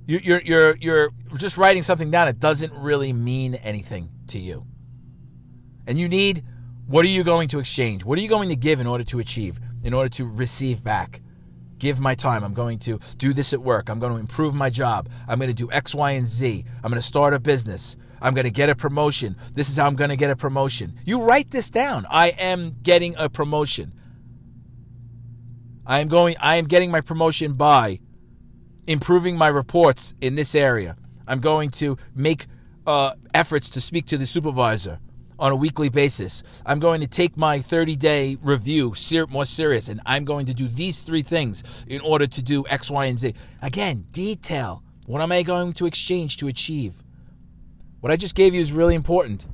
you, 0.05 0.21
you're 0.23 0.41
you're 0.45 0.77
you're 0.77 1.09
just 1.35 1.57
writing 1.57 1.83
something 1.83 2.09
down. 2.09 2.29
It 2.29 2.39
doesn't 2.39 2.71
really 2.71 3.11
mean 3.11 3.55
anything 3.55 4.09
to 4.27 4.39
you. 4.39 4.65
And 5.85 5.99
you 5.99 6.07
need 6.07 6.45
what 6.87 7.03
are 7.03 7.09
you 7.09 7.23
going 7.23 7.49
to 7.49 7.59
exchange? 7.59 8.05
What 8.05 8.17
are 8.17 8.21
you 8.21 8.29
going 8.29 8.47
to 8.47 8.55
give 8.55 8.79
in 8.79 8.87
order 8.87 9.03
to 9.05 9.19
achieve? 9.19 9.59
In 9.83 9.93
order 9.93 10.09
to 10.09 10.25
receive 10.25 10.83
back? 10.83 11.21
Give 11.79 11.99
my 11.99 12.15
time. 12.15 12.43
I'm 12.43 12.53
going 12.53 12.79
to 12.79 12.97
do 13.17 13.33
this 13.33 13.53
at 13.53 13.61
work. 13.61 13.89
I'm 13.89 13.99
going 13.99 14.13
to 14.13 14.19
improve 14.19 14.55
my 14.55 14.69
job. 14.69 15.09
I'm 15.27 15.37
going 15.37 15.49
to 15.49 15.53
do 15.53 15.69
X, 15.71 15.93
Y, 15.93 16.11
and 16.11 16.25
Z. 16.25 16.63
I'm 16.77 16.89
going 16.89 17.01
to 17.01 17.07
start 17.07 17.33
a 17.33 17.39
business. 17.39 17.97
I'm 18.21 18.33
going 18.33 18.45
to 18.45 18.51
get 18.51 18.69
a 18.69 18.75
promotion. 18.75 19.35
This 19.53 19.69
is 19.69 19.77
how 19.77 19.85
I'm 19.85 19.95
going 19.95 20.09
to 20.09 20.15
get 20.15 20.31
a 20.31 20.35
promotion. 20.35 20.97
You 21.05 21.21
write 21.21 21.51
this 21.51 21.69
down. 21.69 22.05
I 22.09 22.29
am 22.29 22.77
getting 22.81 23.15
a 23.17 23.29
promotion. 23.29 23.93
I 25.85 25.99
am 25.99 26.07
going 26.07 26.35
I 26.39 26.55
am 26.55 26.65
getting 26.65 26.89
my 26.89 27.01
promotion 27.01 27.53
by 27.53 27.99
improving 28.87 29.37
my 29.37 29.49
reports 29.49 30.13
in 30.21 30.35
this 30.35 30.55
area. 30.55 30.95
I'm 31.27 31.41
going 31.41 31.69
to 31.71 31.97
make 32.15 32.47
uh, 32.87 33.13
efforts 33.33 33.69
to 33.71 33.81
speak 33.81 34.05
to 34.07 34.17
the 34.17 34.25
supervisor 34.25 34.99
on 35.39 35.51
a 35.51 35.55
weekly 35.55 35.89
basis. 35.89 36.43
I'm 36.65 36.79
going 36.79 37.01
to 37.01 37.07
take 37.07 37.37
my 37.37 37.61
30 37.61 37.95
day 37.95 38.37
review 38.41 38.93
more 39.29 39.45
serious, 39.45 39.89
and 39.89 40.01
I'm 40.05 40.25
going 40.25 40.45
to 40.47 40.53
do 40.53 40.67
these 40.67 40.99
three 40.99 41.21
things 41.21 41.63
in 41.87 42.01
order 42.01 42.27
to 42.27 42.41
do 42.41 42.65
X, 42.67 42.89
Y, 42.89 43.05
and 43.05 43.19
Z. 43.19 43.33
Again, 43.61 44.07
detail. 44.11 44.83
What 45.05 45.21
am 45.21 45.31
I 45.31 45.43
going 45.43 45.73
to 45.73 45.85
exchange 45.85 46.37
to 46.37 46.47
achieve? 46.47 47.03
What 48.01 48.11
I 48.11 48.15
just 48.15 48.35
gave 48.35 48.53
you 48.53 48.61
is 48.61 48.71
really 48.71 48.95
important. 48.95 49.47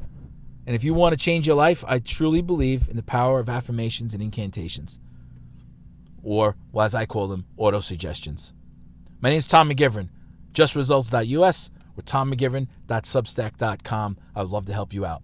And 0.66 0.76
if 0.76 0.84
you 0.84 0.94
want 0.94 1.14
to 1.14 1.20
change 1.20 1.46
your 1.46 1.56
life, 1.56 1.84
I 1.88 2.00
truly 2.00 2.42
believe 2.42 2.90
in 2.90 2.96
the 2.96 3.04
power 3.04 3.40
of 3.40 3.50
affirmations 3.50 4.14
and 4.14 4.24
incantations, 4.24 5.00
or, 6.24 6.56
well, 6.72 6.86
as 6.86 6.96
I 6.96 7.06
call 7.06 7.28
them, 7.28 7.46
auto 7.58 7.82
suggestions. 7.82 8.54
My 9.20 9.30
name 9.30 9.40
is 9.40 9.48
Tom 9.48 9.70
McGivern, 9.70 10.10
justresults.us 10.54 11.70
or 11.98 12.04
tommcgivern.substack.com. 12.04 14.18
I 14.36 14.42
would 14.42 14.52
love 14.52 14.66
to 14.66 14.74
help 14.74 14.94
you 14.94 15.06
out. 15.06 15.22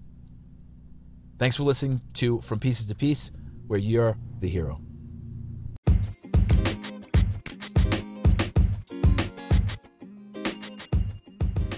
Thanks 1.40 1.56
for 1.56 1.64
listening 1.64 2.02
to 2.16 2.42
From 2.42 2.60
Pieces 2.60 2.86
to 2.88 2.96
Peace, 2.96 3.32
where 3.68 3.80
you're 3.80 4.18
the 4.42 4.50
hero. 4.50 4.82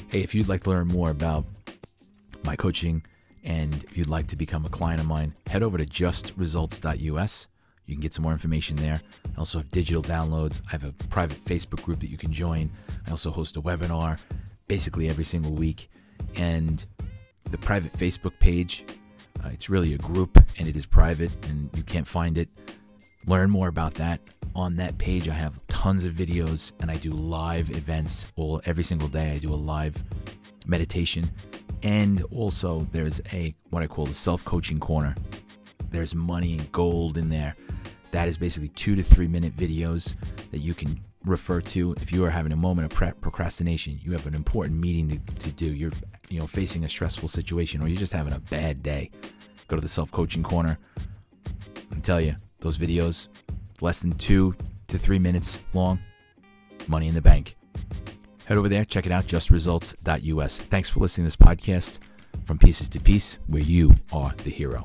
Hey, 0.10 0.22
if 0.22 0.34
you'd 0.34 0.48
like 0.48 0.64
to 0.64 0.72
learn 0.72 0.88
more 0.88 1.12
about 1.12 1.46
my 2.44 2.56
coaching 2.56 3.06
and 3.44 3.86
you'd 3.94 4.08
like 4.08 4.26
to 4.30 4.36
become 4.36 4.66
a 4.66 4.70
client 4.70 5.00
of 5.00 5.06
mine, 5.06 5.36
head 5.46 5.62
over 5.62 5.78
to 5.78 5.86
justresults.us. 5.86 7.48
You 7.86 7.94
can 7.94 8.02
get 8.02 8.16
some 8.16 8.24
more 8.24 8.32
information 8.32 8.78
there. 8.78 9.00
I 9.36 9.40
also 9.40 9.60
have 9.60 9.70
digital 9.70 10.02
downloads. 10.02 10.60
I 10.70 10.72
have 10.72 10.86
a 10.86 10.92
private 10.92 11.38
Facebook 11.46 11.84
group 11.84 12.00
that 12.00 12.10
you 12.10 12.18
can 12.18 12.34
join. 12.34 12.72
I 13.06 13.12
also 13.12 13.30
host 13.30 13.58
a 13.58 13.62
webinar 13.62 14.18
basically 14.68 15.08
every 15.08 15.24
single 15.24 15.52
week. 15.52 15.92
And 16.36 16.84
the 17.52 17.60
private 17.60 17.94
Facebook 17.94 18.40
page, 18.40 18.86
uh, 19.44 19.50
it's 19.52 19.70
really 19.70 19.94
a 19.94 19.98
group 19.98 20.38
and 20.58 20.68
it 20.68 20.76
is 20.76 20.86
private 20.86 21.32
and 21.46 21.70
you 21.76 21.84
can't 21.84 22.08
find 22.08 22.38
it. 22.38 22.50
Learn 23.26 23.50
more 23.50 23.68
about 23.68 23.94
that. 23.96 24.20
On 24.56 24.76
that 24.76 24.98
page, 24.98 25.30
I 25.30 25.34
have 25.34 25.66
tons 25.68 26.06
of 26.06 26.14
videos 26.14 26.72
and 26.80 26.92
I 26.92 26.98
do 26.98 27.12
live 27.12 27.70
events 27.70 28.28
all 28.36 28.62
every 28.66 28.84
single 28.84 29.08
day. 29.08 29.32
I 29.32 29.38
do 29.38 29.54
a 29.54 29.56
live 29.56 30.04
meditation 30.68 31.30
and 31.84 32.22
also 32.32 32.88
there's 32.92 33.22
a 33.32 33.56
what 33.70 33.84
I 33.84 33.88
call 33.88 34.06
the 34.06 34.14
self-coaching 34.14 34.80
corner. 34.80 35.16
There's 35.90 36.16
money 36.16 36.54
and 36.54 36.72
gold 36.72 37.18
in 37.18 37.30
there. 37.30 37.56
That 38.12 38.28
is 38.28 38.38
basically 38.38 38.70
two 38.70 38.96
to 38.96 39.04
three 39.04 39.28
minute 39.28 39.56
videos 39.56 40.16
that 40.52 40.60
you 40.60 40.74
can 40.74 41.00
refer 41.26 41.62
to 41.62 41.94
if 42.02 42.12
you 42.12 42.26
are 42.26 42.30
having 42.30 42.52
a 42.52 42.58
moment 42.58 42.92
of 42.92 43.22
procrastination. 43.22 44.00
You 44.02 44.12
have 44.12 44.28
an 44.28 44.36
important 44.36 44.80
meeting 44.80 45.08
to, 45.10 45.36
to 45.36 45.52
do. 45.52 45.68
You're 45.68 45.92
you 46.32 46.40
know 46.40 46.48
facing 46.48 46.84
a 46.84 46.90
stressful 46.90 47.30
situation, 47.30 47.82
or 47.82 47.88
you're 47.88 48.00
just 48.00 48.14
having 48.14 48.34
a 48.34 48.40
bad 48.40 48.82
day. 48.82 49.12
Go 49.68 49.76
to 49.76 49.82
the 49.82 49.90
self 49.90 50.12
coaching 50.12 50.44
corner. 50.44 50.78
I 51.92 52.00
tell 52.00 52.22
you, 52.22 52.36
those 52.60 52.78
videos 52.78 53.28
less 53.82 54.00
than 54.00 54.14
two 54.14 54.56
to 54.88 54.98
three 54.98 55.20
minutes 55.20 55.62
long. 55.74 56.00
Money 56.88 57.08
in 57.08 57.14
the 57.14 57.22
bank. 57.22 57.56
Head 58.46 58.58
over 58.58 58.70
there, 58.70 58.86
check 58.86 59.06
it 59.06 59.12
out, 59.12 59.26
justresults.us. 59.26 60.60
Thanks 60.60 60.90
for 60.90 61.00
listening 61.00 61.30
to 61.30 61.38
this 61.38 61.48
podcast 61.48 62.00
from 62.46 62.58
Pieces 62.58 62.90
to 62.90 63.00
Peace, 63.00 63.38
where 63.48 63.62
you 63.62 63.92
are 64.12 64.34
the 64.44 64.50
hero. 64.50 64.84